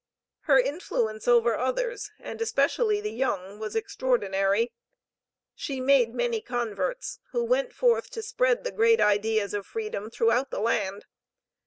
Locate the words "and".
2.17-2.41